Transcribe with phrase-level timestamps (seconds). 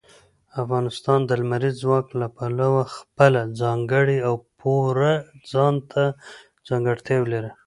[0.63, 5.13] افغانستان د لمریز ځواک له پلوه خپله ځانګړې او پوره
[5.51, 6.03] ځانته
[6.67, 7.51] ځانګړتیاوې لري.